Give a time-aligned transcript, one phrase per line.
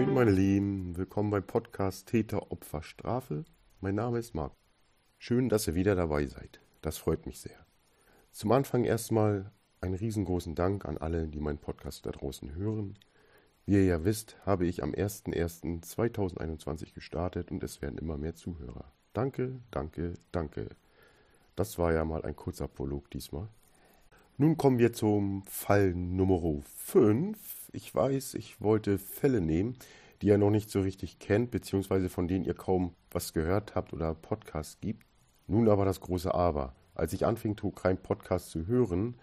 [0.00, 0.96] Moin, meine Lieben.
[0.96, 3.44] Willkommen beim Podcast Täter, Opfer, Strafe.
[3.82, 4.54] Mein Name ist Marc.
[5.18, 6.62] Schön, dass ihr wieder dabei seid.
[6.80, 7.66] Das freut mich sehr.
[8.32, 9.52] Zum Anfang erstmal
[9.82, 12.98] einen riesengroßen Dank an alle, die meinen Podcast da draußen hören.
[13.66, 18.90] Wie ihr ja wisst, habe ich am 01.01.2021 gestartet und es werden immer mehr Zuhörer.
[19.12, 20.70] Danke, danke, danke.
[21.56, 23.48] Das war ja mal ein kurzer Prolog diesmal.
[24.38, 27.59] Nun kommen wir zum Fall Nummer 5.
[27.72, 29.76] Ich weiß, ich wollte Fälle nehmen,
[30.20, 33.92] die ihr noch nicht so richtig kennt, beziehungsweise von denen ihr kaum was gehört habt
[33.92, 35.06] oder Podcasts gibt.
[35.46, 36.74] Nun aber das große Aber.
[36.94, 39.14] Als ich anfing, Crime Podcast zu hören,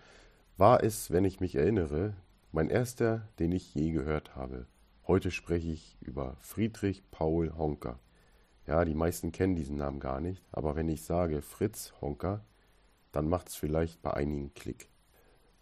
[0.56, 2.16] war es, wenn ich mich erinnere,
[2.54, 4.66] mein erster, den ich je gehört habe.
[5.06, 8.00] Heute spreche ich über Friedrich Paul Honker.
[8.66, 12.46] Ja, die meisten kennen diesen Namen gar nicht, aber wenn ich sage Fritz Honker,
[13.12, 14.90] dann macht es vielleicht bei einigen Klick.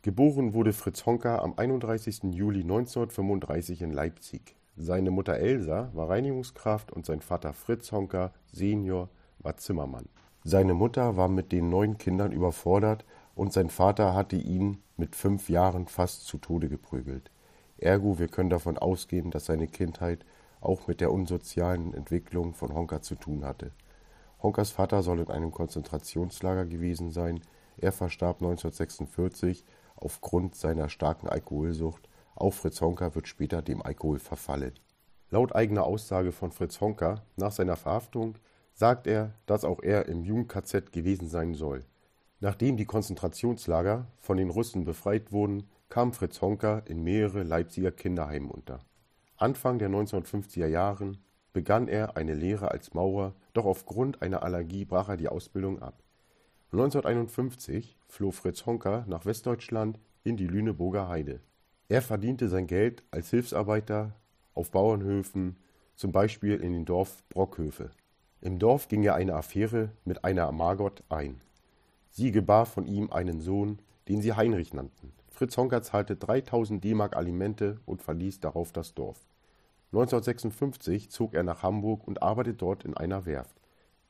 [0.06, 2.26] Geboren wurde Fritz Honka am 31.
[2.26, 4.56] Juli 1935 in Leipzig.
[4.78, 10.06] Seine Mutter Elsa war Reinigungskraft und sein Vater Fritz Honka Senior war Zimmermann.
[10.44, 15.50] Seine Mutter war mit den neun Kindern überfordert und sein Vater hatte ihn mit fünf
[15.50, 17.32] Jahren fast zu Tode geprügelt.
[17.80, 20.24] Ergo, wir können davon ausgehen, dass seine Kindheit
[20.62, 23.72] auch mit der unsozialen Entwicklung von Honka zu tun hatte.
[24.44, 27.42] Honkas Vater soll in einem Konzentrationslager gewesen sein.
[27.78, 32.10] Er verstarb 1946 aufgrund seiner starken Alkoholsucht.
[32.36, 34.74] Auch Fritz Honka wird später dem Alkohol verfallen.
[35.30, 38.36] Laut eigener Aussage von Fritz Honka nach seiner Verhaftung
[38.74, 41.86] sagt er, dass auch er im Jugend-KZ gewesen sein soll.
[42.42, 48.52] Nachdem die Konzentrationslager von den Russen befreit wurden, kam Fritz Honka in mehrere Leipziger Kinderheimen
[48.52, 48.80] unter.
[49.38, 51.18] Anfang der 1950er Jahren
[51.54, 56.04] begann er eine Lehre als Maurer, doch aufgrund einer Allergie brach er die Ausbildung ab.
[56.76, 61.40] 1951 floh Fritz Honka nach Westdeutschland in die Lüneburger Heide.
[61.88, 64.14] Er verdiente sein Geld als Hilfsarbeiter
[64.54, 65.56] auf Bauernhöfen,
[65.96, 67.92] zum Beispiel in den Dorf Brockhöfe.
[68.42, 71.40] Im Dorf ging er eine Affäre mit einer Margot ein.
[72.10, 73.80] Sie gebar von ihm einen Sohn,
[74.10, 75.14] den sie Heinrich nannten.
[75.30, 79.26] Fritz Honka zahlte 3000 D-Mark Alimente und verließ darauf das Dorf.
[79.94, 83.62] 1956 zog er nach Hamburg und arbeitete dort in einer Werft.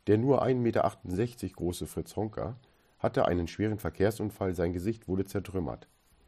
[0.08, 2.58] Der nur 1,68 Meter große Fritz Honka
[3.00, 5.88] hatte einen schweren Verkehrsunfall, sein Gesicht wurde zertrümmert.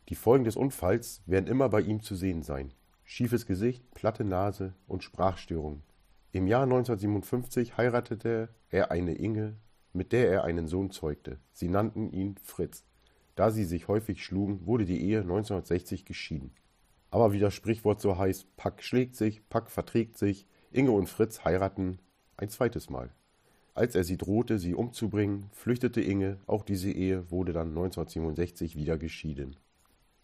[0.10, 2.74] Die Folgen des Unfalls werden immer bei ihm zu sehen sein.
[3.04, 5.84] Schiefes Gesicht, platte Nase und Sprachstörungen.
[6.32, 9.58] Im Jahr 1957 heiratete er eine Inge,
[9.94, 11.40] mit der er einen Sohn zeugte.
[11.52, 12.86] Sie nannten ihn Fritz.
[13.36, 16.52] Da sie sich häufig schlugen, wurde die Ehe 1960 geschieden.
[17.12, 21.46] Aber wie das Sprichwort so heißt, Pack schlägt sich, Pack verträgt sich, Inge und Fritz
[21.46, 22.00] heiraten
[22.36, 23.12] ein zweites Mal.
[23.78, 28.98] Als er sie drohte, sie umzubringen, flüchtete Inge, auch diese Ehe wurde dann 1967 wieder
[28.98, 29.56] geschieden.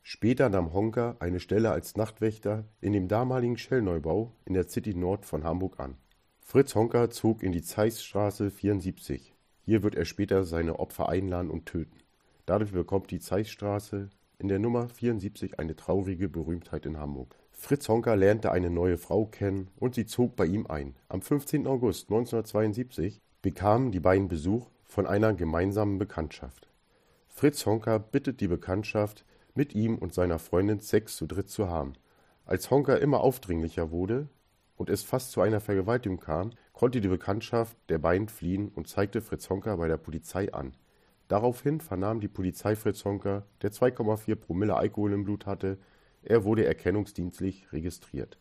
[0.01, 5.27] Später nahm Honka eine Stelle als Nachtwächter in dem damaligen Shell-Neubau in der City Nord
[5.27, 5.97] von Hamburg an.
[6.39, 9.35] Fritz Honka zog in die Zeißstraße 74.
[9.61, 11.99] Hier wird er später seine Opfer einladen und töten.
[12.47, 14.09] Dadurch bekommt die Zeißstraße
[14.39, 17.35] in der Nummer 74 eine traurige Berühmtheit in Hamburg.
[17.51, 20.95] Fritz Honka lernte eine neue Frau kennen und sie zog bei ihm ein.
[21.07, 21.67] Am 15.
[21.67, 26.69] August 1972 bekamen die beiden Besuch von einer gemeinsamen Bekanntschaft.
[27.27, 31.93] Fritz Honka bittet die Bekanntschaft, mit ihm und seiner Freundin Sex zu dritt zu haben.
[32.45, 34.29] Als Honka immer aufdringlicher wurde
[34.77, 39.21] und es fast zu einer Vergewaltigung kam, konnte die Bekanntschaft der beiden fliehen und zeigte
[39.21, 40.77] Fritz Honka bei der Polizei an.
[41.27, 45.77] Daraufhin vernahm die Polizei Fritz Honka, der 2,4 Promille Alkohol im Blut hatte.
[46.21, 48.39] Er wurde erkennungsdienstlich registriert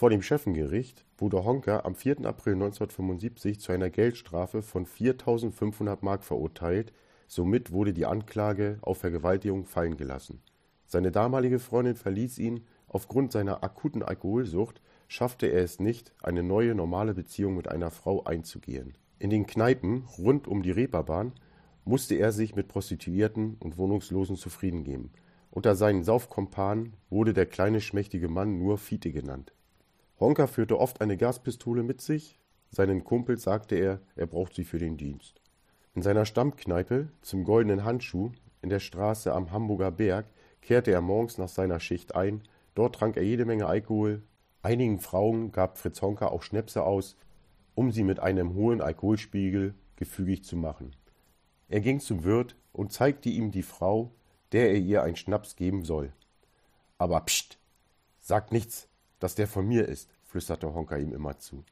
[0.00, 2.24] vor dem Schöffengericht wurde Honka am 4.
[2.24, 6.94] April 1975 zu einer Geldstrafe von 4.500 Mark verurteilt,
[7.28, 10.40] somit wurde die Anklage auf Vergewaltigung fallen gelassen.
[10.86, 16.74] Seine damalige Freundin verließ ihn, aufgrund seiner akuten Alkoholsucht schaffte er es nicht, eine neue
[16.74, 18.96] normale Beziehung mit einer Frau einzugehen.
[19.18, 21.34] In den Kneipen rund um die Reeperbahn
[21.84, 25.12] musste er sich mit Prostituierten und Wohnungslosen zufrieden geben.
[25.50, 29.52] Unter seinen Saufkompanen wurde der kleine schmächtige Mann nur Fiete genannt
[30.20, 32.38] Honka führte oft eine Gaspistole mit sich,
[32.70, 35.40] seinen Kumpels sagte er, er braucht sie für den Dienst.
[35.94, 38.30] In seiner Stammkneipe zum Goldenen Handschuh
[38.60, 40.26] in der Straße am Hamburger Berg
[40.60, 42.42] kehrte er morgens nach seiner Schicht ein,
[42.74, 44.22] dort trank er jede Menge Alkohol,
[44.62, 47.16] einigen Frauen gab Fritz Honka auch Schnäpse aus,
[47.74, 50.94] um sie mit einem hohen Alkoholspiegel gefügig zu machen.
[51.68, 54.12] Er ging zum Wirt und zeigte ihm die Frau,
[54.52, 56.12] der er ihr einen Schnaps geben soll.
[56.98, 57.58] Aber pst,
[58.20, 58.89] sagt nichts,
[59.20, 61.64] dass der von mir ist, flüsterte Honka ihm immer zu.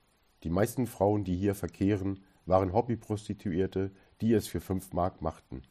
[0.44, 3.90] Die meisten Frauen, die hier verkehren, waren Hobbyprostituierte,
[4.20, 5.62] die es für fünf Mark machten.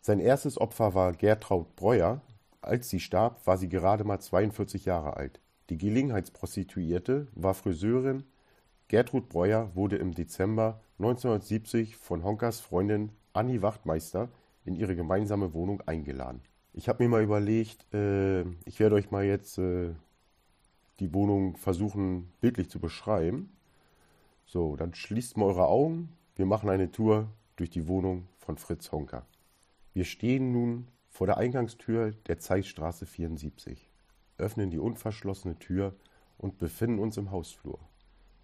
[0.00, 2.20] Sein erstes Opfer war Gertraud Breuer.
[2.60, 5.40] Als sie starb, war sie gerade mal 42 Jahre alt.
[5.70, 8.24] Die Gelegenheitsprostituierte war Friseurin.
[8.88, 14.28] Gertrud Breuer wurde im Dezember 1970 von Honkers Freundin Annie Wachtmeister
[14.64, 16.40] in ihre gemeinsame Wohnung eingeladen.
[16.72, 19.94] Ich habe mir mal überlegt, äh, ich werde euch mal jetzt äh,
[21.00, 23.50] die Wohnung versuchen bildlich zu beschreiben.
[24.46, 26.10] So, dann schließt mal eure Augen.
[26.36, 29.26] Wir machen eine Tour durch die Wohnung von Fritz Honker.
[29.92, 33.90] Wir stehen nun vor der Eingangstür der Zeitstraße 74,
[34.36, 35.94] öffnen die unverschlossene Tür
[36.36, 37.78] und befinden uns im Hausflur.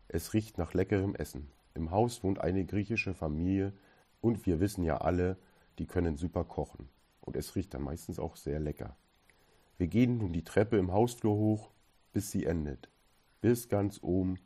[0.08, 1.50] Es riecht nach leckerem Essen.
[1.75, 3.72] Im Haus wohnt eine griechische Familie
[4.20, 5.37] und wir wissen ja alle,
[5.78, 6.88] die können super kochen.
[7.20, 8.96] Und es riecht dann meistens auch sehr lecker.
[9.76, 11.72] Wir gehen nun die Treppe im Hausflur hoch,
[12.12, 12.88] bis sie endet.
[13.41, 14.38] Bis ganz oben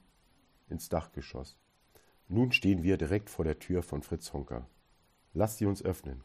[0.69, 1.57] ins Dachgeschoss.
[2.29, 4.67] Nun stehen wir direkt vor der Tür von Fritz Honker.
[5.33, 6.23] Lasst sie uns öffnen.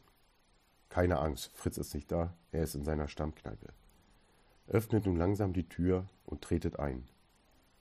[0.89, 3.73] Keine Angst, Fritz ist nicht da, er ist in seiner Stammkneipe.
[4.67, 7.07] Öffnet nun langsam die Tür und tretet ein.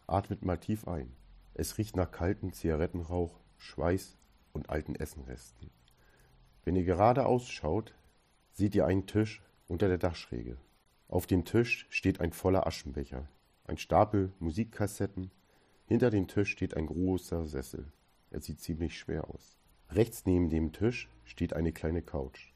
[0.06, 1.12] Atmet mal tief ein.
[1.54, 4.16] Es riecht nach kaltem Zigarettenrauch, Schweiß
[4.52, 5.70] und alten Essenresten.
[6.64, 7.94] Wenn ihr gerade ausschaut,
[8.52, 10.56] seht ihr einen Tisch unter der Dachschräge.
[11.08, 13.28] Auf dem Tisch steht ein voller Aschenbecher,
[13.70, 15.30] ein Stapel Musikkassetten.
[15.86, 17.92] Hinter dem Tisch steht ein großer Sessel.
[18.30, 19.56] Er sieht ziemlich schwer aus.
[19.90, 22.52] Rechts neben dem Tisch steht eine kleine Couch.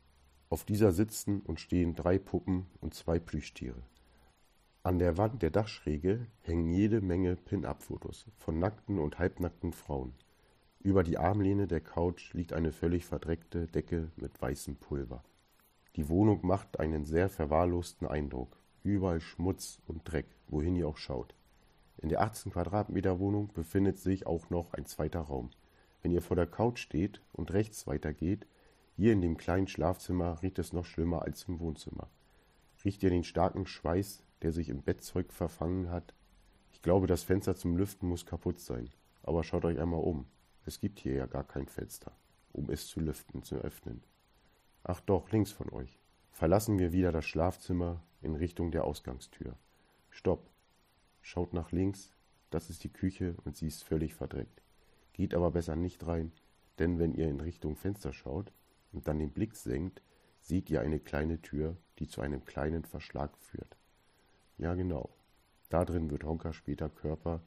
[0.50, 3.80] Auf dieser sitzen und stehen drei Puppen und zwei Plüschtiere.
[4.82, 10.14] An der Wand der Dachschräge hängen jede Menge Pin-Up-Fotos von nackten und halbnackten Frauen.
[10.80, 15.22] Über die Armlehne der Couch liegt eine völlig verdreckte Decke mit weißem Pulver.
[15.94, 18.58] Die Wohnung macht einen sehr verwahrlosten Eindruck.
[18.84, 21.34] Überall Schmutz und Dreck, wohin ihr auch schaut.
[21.96, 25.48] In der 18 Quadratmeter Wohnung befindet sich auch noch ein zweiter Raum.
[26.02, 28.46] Wenn ihr vor der Couch steht und rechts weitergeht,
[28.94, 32.10] hier in dem kleinen Schlafzimmer riecht es noch schlimmer als im Wohnzimmer.
[32.84, 36.12] Riecht ihr den starken Schweiß, der sich im Bettzeug verfangen hat?
[36.72, 38.90] Ich glaube, das Fenster zum Lüften muss kaputt sein.
[39.22, 40.26] Aber schaut euch einmal um.
[40.66, 42.12] Es gibt hier ja gar kein Fenster,
[42.52, 44.02] um es zu lüften, zu öffnen.
[44.82, 45.98] Ach doch, links von euch.
[46.34, 49.54] Verlassen wir wieder das Schlafzimmer in Richtung der Ausgangstür.
[50.10, 50.50] Stopp.
[51.22, 52.12] Schaut nach links,
[52.50, 54.60] das ist die Küche und sie ist völlig verdreckt.
[55.12, 56.32] Geht aber besser nicht rein,
[56.80, 58.50] denn wenn ihr in Richtung Fenster schaut
[58.92, 60.02] und dann den Blick senkt,
[60.40, 63.76] seht ihr eine kleine Tür, die zu einem kleinen Verschlag führt.
[64.58, 65.10] Ja genau,
[65.68, 67.42] da drin wird Honka später Körper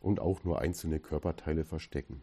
[0.00, 2.22] und auch nur einzelne Körperteile verstecken.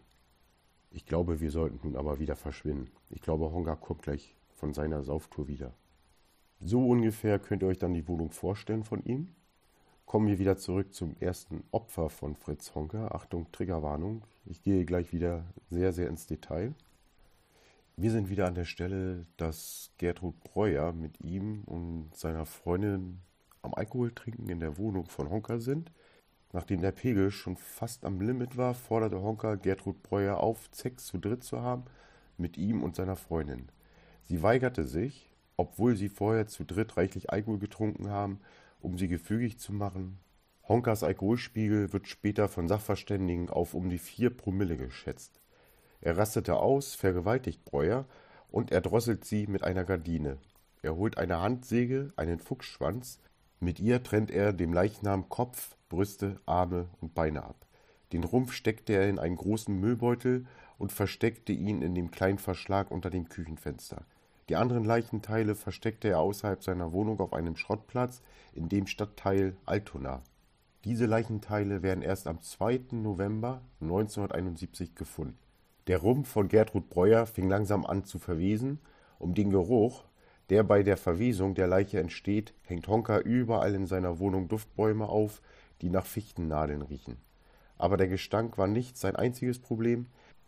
[0.90, 2.90] Ich glaube, wir sollten nun aber wieder verschwinden.
[3.12, 5.76] Ich glaube, Honga kommt gleich von seiner Sauftour wieder.
[6.62, 9.30] So ungefähr könnt ihr euch dann die Wohnung vorstellen von ihm.
[10.06, 13.16] Kommen wir wieder zurück zum ersten Opfer von Fritz Honker.
[13.16, 14.24] Achtung, Triggerwarnung.
[14.46, 16.74] Ich gehe gleich wieder sehr, sehr ins Detail.
[17.96, 23.20] Wir sind wieder an der Stelle, dass Gertrud Breuer mit ihm und seiner Freundin
[23.62, 25.92] am Alkohol trinken in der Wohnung von Honker sind.
[26.52, 31.20] Nachdem der Pegel schon fast am Limit war, forderte Honker Gertrud Breuer auf, Sex zu
[31.20, 31.84] dritt zu haben,
[32.38, 33.70] mit ihm und seiner Freundin.
[34.24, 35.29] Sie weigerte sich,
[35.60, 38.40] obwohl sie vorher zu dritt reichlich Alkohol getrunken haben,
[38.80, 40.18] um sie gefügig zu machen.
[40.70, 45.42] Honkers Alkoholspiegel wird später von Sachverständigen auf um die vier Promille geschätzt.
[46.00, 48.06] Er rastete aus, vergewaltigt Breuer
[48.50, 50.38] und erdrosselt sie mit einer Gardine.
[50.82, 53.20] Er holt eine Handsäge, einen Fuchsschwanz,
[53.60, 57.68] mit ihr trennt er dem Leichnam Kopf, Brüste, Arme und Beine ab.
[58.14, 60.46] Den Rumpf steckte er in einen großen Müllbeutel
[60.78, 64.06] und versteckte ihn in dem kleinen Verschlag unter dem Küchenfenster.
[64.50, 70.24] Die anderen Leichenteile versteckte er außerhalb seiner Wohnung auf einem Schrottplatz in dem Stadtteil Altona.
[70.86, 72.86] Diese Leichenteile werden erst am 2.
[72.94, 75.38] November 1971 gefunden.
[75.86, 78.80] Der Rumpf von Gertrud Breuer fing langsam an zu verwesen.
[79.20, 80.04] Um den Geruch,
[80.50, 85.44] der bei der Verwesung der Leiche entsteht, hängt Honka überall in seiner Wohnung Duftbäume auf,
[85.82, 87.18] die nach Fichtennadeln riechen.
[87.78, 90.08] Aber der Gestank war nicht sein einziges Problem.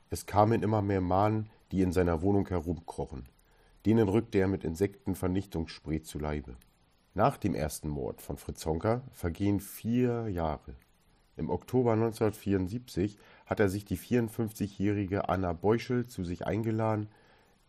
[0.09, 3.27] Es kamen immer mehr Mahnen, die in seiner Wohnung herumkrochen.
[3.85, 6.55] Denen rückte er mit Insektenvernichtungsspray zu Leibe.
[7.13, 10.75] Nach dem ersten Mord von Fritz Honka vergehen vier Jahre.
[11.35, 17.09] Im Oktober 1974 hat er sich die 54-jährige Anna Beuschel zu sich eingeladen.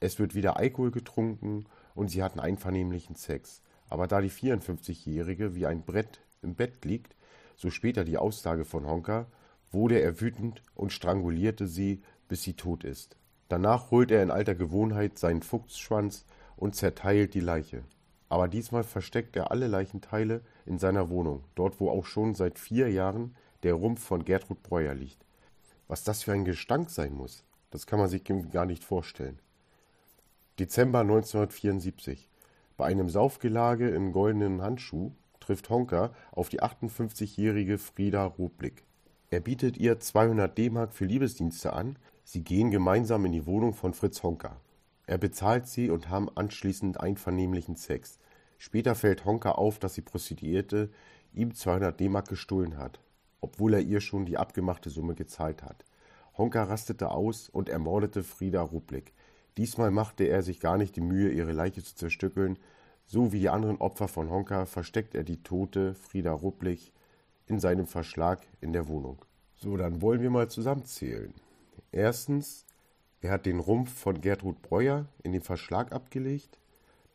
[0.01, 1.65] Es wird wieder Alkohol getrunken
[1.95, 3.63] und sie hatten einvernehmlichen Sex.
[3.89, 7.17] Aber da die 54-jährige wie ein Brett im Bett liegt,
[7.57, 9.27] so später die Aussage von Honka,
[9.71, 13.17] wurde er wütend und strangulierte sie, bis sie tot ist.
[13.53, 16.25] Danach holt er in alter Gewohnheit seinen Fuchsschwanz
[16.57, 17.83] und zerteilt die Leiche.
[18.31, 22.91] Aber diesmal versteckt er alle Leichenteile in seiner Wohnung, dort wo auch schon seit vier
[22.91, 25.19] Jahren der Rumpf von Gertrud Breuer liegt.
[25.87, 29.39] Was das für ein Gestank sein muss, das kann man sich gar nicht vorstellen.
[30.59, 32.31] Dezember 1974.
[32.79, 38.83] Bei einem Saufgelage im Goldenen Handschuh trifft Honka auf die 58-jährige Frieda Rublik.
[39.29, 43.95] Er bietet ihr 200 D-Mark für Liebesdienste an, sie gehen gemeinsam in die Wohnung von
[43.95, 44.57] Fritz Honka.
[45.07, 48.19] Er bezahlt sie und haben anschließend einvernehmlichen Sex.
[48.59, 50.91] Später fällt Honka auf, dass die Prostituierte
[51.35, 53.01] ihm 200 D-Mark gestohlen hat,
[53.41, 55.85] obwohl er ihr schon die abgemachte Summe gezahlt hat.
[56.39, 59.13] Honka rastete aus und ermordete Frieda Rublik.
[59.57, 62.59] Diesmal machte er sich gar nicht die Mühe, ihre Leiche zu zerstückeln.
[63.05, 66.93] So wie die anderen Opfer von Honka versteckt er die tote Frieda Rublik
[67.47, 69.19] in seinem Verschlag in der Wohnung.
[69.57, 71.35] So, dann wollen wir mal zusammenzählen.
[71.93, 72.67] Erstens,
[73.21, 76.59] er hat den Rumpf von Gertrud Breuer in den Verschlag abgelegt,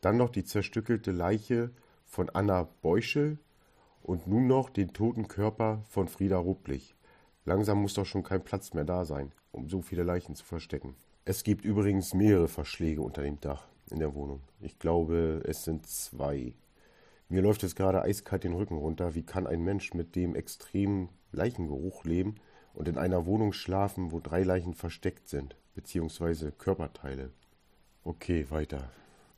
[0.00, 1.70] dann noch die zerstückelte Leiche
[2.04, 3.38] von Anna Beuschel
[4.02, 6.94] und nun noch den toten Körper von Frieda Rublich.
[7.44, 10.94] Langsam muss doch schon kein Platz mehr da sein, um so viele Leichen zu verstecken.
[11.24, 14.40] Es gibt übrigens mehrere Verschläge unter dem Dach in der Wohnung.
[14.60, 16.54] Ich glaube, es sind zwei.
[17.28, 19.14] Mir läuft es gerade eiskalt den Rücken runter.
[19.14, 22.36] Wie kann ein Mensch mit dem extremen Leichengeruch leben
[22.78, 27.32] und in einer Wohnung schlafen, wo drei Leichen versteckt sind, beziehungsweise Körperteile?
[28.04, 28.88] Okay, weiter.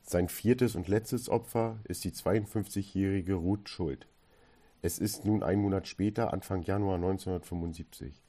[0.03, 4.05] Sein viertes und letztes Opfer ist die 52-jährige Ruth Schuld.
[4.83, 8.21] Es ist nun ein Monat später, Anfang Januar 1975.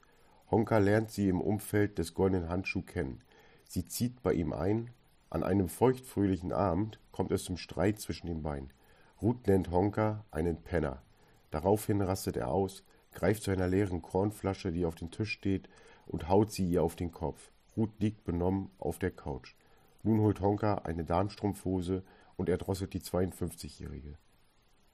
[0.49, 3.21] Honka lernt sie im Umfeld des Goldenen Handschuh kennen.
[3.65, 4.89] Sie zieht bei ihm ein.
[5.29, 8.73] An einem feuchtfröhlichen Abend kommt es zum Streit zwischen den beiden.
[9.21, 11.03] Ruth nennt Honka einen Penner.
[11.51, 15.69] Daraufhin rastet er aus, greift zu einer leeren Kornflasche, die auf dem Tisch steht,
[16.05, 17.51] und haut sie ihr auf den Kopf.
[17.77, 19.55] Ruth liegt benommen auf der Couch.
[20.03, 22.03] Nun holt Honka eine Darmstrumpfhose
[22.35, 24.17] und erdrosselt die 52-Jährige.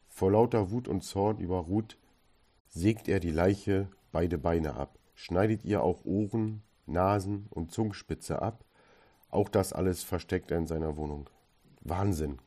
[0.07, 1.97] Vor lauter Wut und Zorn über Ruth
[2.67, 8.63] sägt er die Leiche beide Beine ab, schneidet ihr auch Ohren, Nasen und Zungenspitze ab.
[9.29, 11.29] Auch das alles versteckt er in seiner Wohnung.
[11.81, 12.39] Wahnsinn.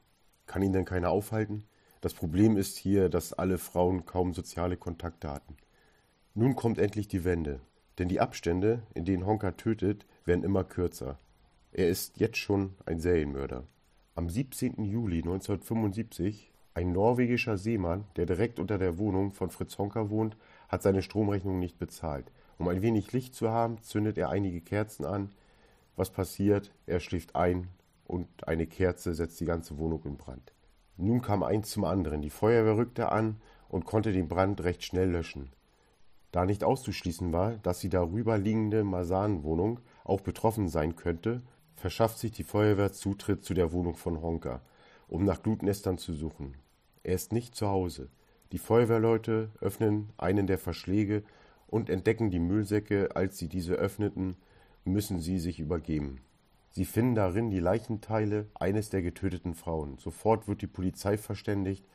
[0.47, 1.65] Kann ihn denn keiner aufhalten?
[2.03, 5.57] Das Problem ist hier, dass alle Frauen kaum soziale Kontakte hatten.
[6.35, 7.61] Nun kommt endlich die Wende,
[7.99, 11.21] denn die Abstände, in denen Honka tötet, werden immer kürzer.
[11.71, 13.63] Er ist jetzt schon ein Serienmörder.
[14.17, 14.83] Am 17.
[14.85, 20.37] Juli 1975 ein norwegischer Seemann, der direkt unter der Wohnung von Fritz Honka wohnt,
[20.69, 22.33] hat seine Stromrechnung nicht bezahlt.
[22.59, 25.31] Um ein wenig Licht zu haben, zündet er einige Kerzen an.
[25.95, 26.73] Was passiert?
[26.87, 27.69] Er schläft ein
[28.09, 30.53] und eine Kerze setzt die ganze Wohnung in Brand.
[30.97, 32.23] Nun kam eins zum anderen.
[32.23, 35.51] Die Feuerwehr rückte an und konnte den Brand recht schnell löschen.
[36.31, 41.43] Da nicht auszuschließen war, dass die darüber liegende Masanenwohnung auch betroffen sein könnte,
[41.77, 44.63] verschafft sich die Feuerwehr Zutritt zu der Wohnung von Honka,
[45.09, 46.55] um nach Glutnestern zu suchen.
[47.03, 48.09] Er ist nicht zu Hause.
[48.53, 51.23] Die Feuerwehrleute öffnen einen der Verschläge
[51.67, 53.17] und entdecken die Müllsäcke.
[53.17, 54.37] Als sie diese öffneten,
[54.85, 56.21] müssen sie sich übergeben.
[56.73, 59.99] Sie finden darin die Leichenteile eines der getöteten Frauen.
[59.99, 61.87] Sofort wird die Polizei verständigt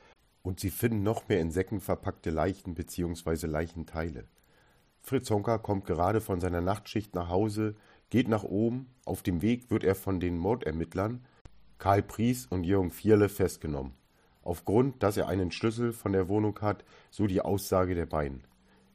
[0.43, 3.47] und sie finden noch mehr in Säcken verpackte Leichen bzw.
[3.47, 4.25] Leichenteile.
[5.01, 7.75] Fritz Honka kommt gerade von seiner Nachtschicht nach Hause,
[8.09, 8.87] geht nach oben.
[9.05, 11.25] Auf dem Weg wird er von den Mordermittlern
[11.77, 13.93] Karl Pries und Jürgen Vierle festgenommen
[14.47, 18.43] aufgrund, dass er einen Schlüssel von der Wohnung hat, so die Aussage der beiden.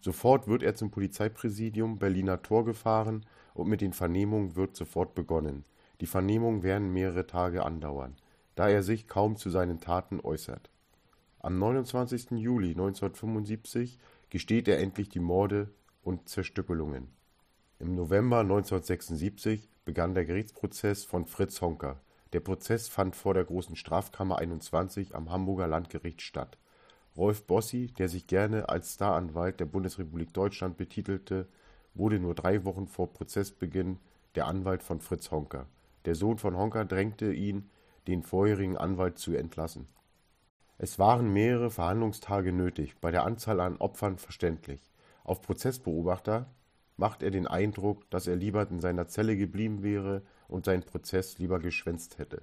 [0.01, 5.65] Sofort wird er zum Polizeipräsidium Berliner Tor gefahren und mit den Vernehmungen wird sofort begonnen.
[6.03, 8.17] Die Vernehmungen werden mehrere Tage andauern,
[8.57, 10.69] da er sich kaum zu seinen Taten äußert.
[11.39, 12.33] Am 29.
[12.33, 15.71] Juli 1975 gesteht er endlich die Morde
[16.03, 17.07] und Zerstückelungen.
[17.79, 22.01] Im November 1976 begann der Gerichtsprozess von Fritz Honka
[22.33, 26.59] der Prozess fand vor der Großen Strafkammer 21 am Hamburger Landgericht statt.
[27.17, 31.47] Rolf Bossi, der sich gerne als Staranwalt der Bundesrepublik Deutschland betitelte,
[31.95, 33.99] wurde nur drei Wochen vor Prozessbeginn
[34.35, 35.67] der Anwalt von Fritz Honka.
[36.05, 37.71] Der Sohn von Honka drängte ihn,
[38.07, 39.87] den vorherigen Anwalt zu entlassen.
[40.79, 44.91] Es waren mehrere Verhandlungstage nötig, bei der Anzahl an Opfern verständlich.
[45.23, 46.47] Auf Prozessbeobachter
[46.97, 51.39] macht er den Eindruck, dass er lieber in seiner Zelle geblieben wäre und seinen Prozess
[51.39, 52.43] lieber geschwänzt hätte.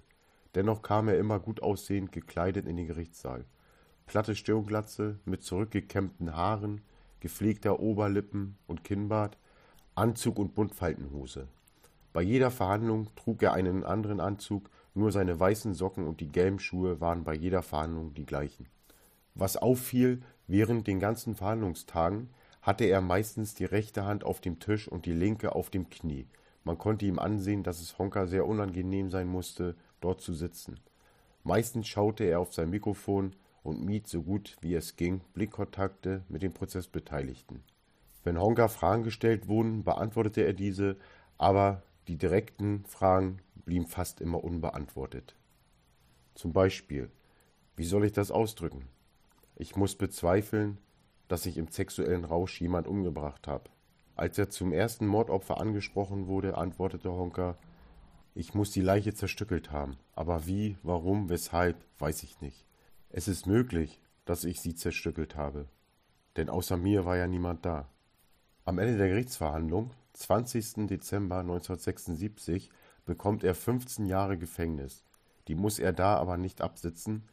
[0.56, 3.46] Dennoch kam er immer gut aussehend gekleidet in den Gerichtssaal.
[4.06, 6.82] Platte Stirnglatze mit zurückgekämmten Haaren,
[7.20, 9.38] gepflegter Oberlippen und Kinnbart,
[9.96, 11.48] Anzug und Buntfaltenhose.
[12.14, 16.60] Bei jeder Verhandlung trug er einen anderen Anzug, nur seine weißen Socken und die gelben
[16.60, 18.68] Schuhe waren bei jeder Verhandlung die gleichen.
[19.36, 22.30] Was auffiel, während den ganzen Verhandlungstagen
[22.62, 26.28] hatte er meistens die rechte Hand auf dem Tisch und die linke auf dem Knie,
[26.64, 30.80] man konnte ihm ansehen, dass es Honka sehr unangenehm sein musste, dort zu sitzen.
[31.44, 36.42] Meistens schaute er auf sein Mikrofon und mied so gut wie es ging Blickkontakte mit
[36.42, 37.64] den Prozessbeteiligten.
[38.24, 40.98] Wenn Honka Fragen gestellt wurden, beantwortete er diese,
[41.38, 45.36] aber die direkten Fragen blieben fast immer unbeantwortet.
[46.34, 47.12] Zum Beispiel,
[47.76, 48.88] wie soll ich das ausdrücken?
[49.56, 50.80] Ich muss bezweifeln,
[51.28, 53.70] dass ich im sexuellen Rausch jemand umgebracht habe.
[54.16, 57.60] Als er zum ersten Mordopfer angesprochen wurde, antwortete Honka,
[58.34, 62.66] ich muss die Leiche zerstückelt haben, aber wie, warum, weshalb, weiß ich nicht.
[63.12, 65.68] Es ist möglich, dass ich sie zerstückelt habe,
[66.38, 67.88] denn außer mir war ja niemand da.
[68.66, 70.88] Am Ende der Gerichtsverhandlung, 20.
[70.88, 72.70] Dezember 1976,
[73.06, 75.06] bekommt er 15 Jahre Gefängnis.
[75.48, 77.24] Die muss er da aber nicht absitzen,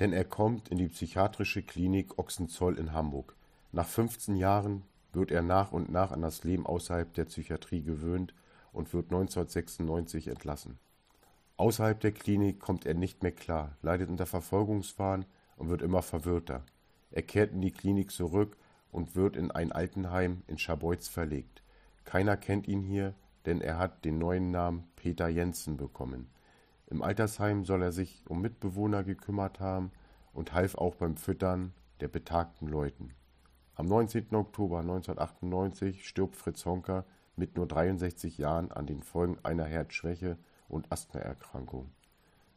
[0.00, 3.36] denn er kommt in die psychiatrische Klinik Ochsenzoll in Hamburg.
[3.70, 4.82] Nach 15 Jahren
[5.12, 8.34] wird er nach und nach an das Leben außerhalb der Psychiatrie gewöhnt
[8.72, 10.78] und wird 1996 entlassen.
[11.58, 16.64] Außerhalb der Klinik kommt er nicht mehr klar, leidet unter Verfolgungswahn und wird immer verwirrter.
[17.12, 18.56] Er kehrt in die Klinik zurück
[18.90, 21.61] und wird in ein Altenheim in Scharbeutz verlegt.
[22.04, 23.14] Keiner kennt ihn hier,
[23.46, 26.28] denn er hat den neuen Namen Peter Jensen bekommen.
[26.88, 29.92] Im Altersheim soll er sich um Mitbewohner gekümmert haben
[30.32, 33.14] und half auch beim Füttern der betagten Leuten.
[33.74, 34.34] Am 19.
[34.34, 37.04] Oktober 1998 stirbt Fritz Honker
[37.36, 40.36] mit nur 63 Jahren an den Folgen einer Herzschwäche
[40.68, 41.90] und Asthmaerkrankung.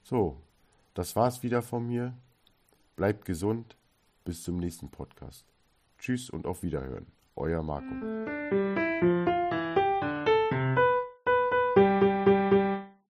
[0.03, 0.41] So,
[0.93, 2.13] das war's wieder von mir.
[2.95, 3.77] Bleibt gesund.
[4.23, 5.45] Bis zum nächsten Podcast.
[5.99, 7.07] Tschüss und auf Wiederhören.
[7.35, 8.84] Euer Marco.
[9.01, 9.44] thank you